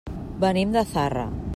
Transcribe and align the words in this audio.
Venim 0.45 0.73
de 0.77 0.85
Zarra. 0.95 1.31